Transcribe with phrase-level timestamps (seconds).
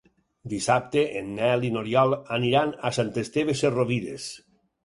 [0.53, 4.31] Dissabte en Nel i n'Oriol aniran a Sant Esteve Sesrovires.